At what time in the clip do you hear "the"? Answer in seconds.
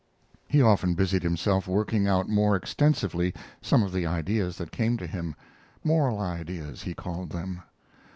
3.91-4.03